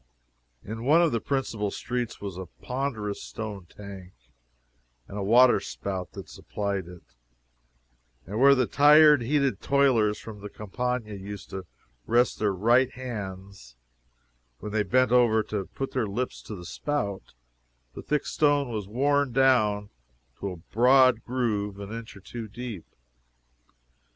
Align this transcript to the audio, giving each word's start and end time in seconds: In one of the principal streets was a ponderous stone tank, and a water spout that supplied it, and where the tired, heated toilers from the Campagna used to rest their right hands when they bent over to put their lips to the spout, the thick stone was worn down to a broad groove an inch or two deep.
In 0.63 0.83
one 0.83 1.03
of 1.03 1.11
the 1.11 1.21
principal 1.21 1.69
streets 1.69 2.19
was 2.19 2.35
a 2.35 2.47
ponderous 2.63 3.21
stone 3.21 3.67
tank, 3.67 4.13
and 5.07 5.15
a 5.15 5.21
water 5.23 5.59
spout 5.59 6.13
that 6.13 6.27
supplied 6.27 6.87
it, 6.87 7.03
and 8.25 8.39
where 8.39 8.55
the 8.55 8.65
tired, 8.65 9.21
heated 9.21 9.61
toilers 9.61 10.17
from 10.17 10.39
the 10.41 10.49
Campagna 10.49 11.13
used 11.13 11.51
to 11.51 11.67
rest 12.07 12.39
their 12.39 12.51
right 12.51 12.91
hands 12.93 13.75
when 14.57 14.71
they 14.71 14.81
bent 14.81 15.11
over 15.11 15.43
to 15.43 15.65
put 15.75 15.91
their 15.91 16.07
lips 16.07 16.41
to 16.41 16.55
the 16.55 16.65
spout, 16.65 17.35
the 17.93 18.01
thick 18.01 18.25
stone 18.25 18.69
was 18.71 18.87
worn 18.87 19.31
down 19.31 19.91
to 20.39 20.49
a 20.49 20.57
broad 20.57 21.23
groove 21.23 21.79
an 21.79 21.93
inch 21.93 22.17
or 22.17 22.21
two 22.21 22.47
deep. 22.47 22.85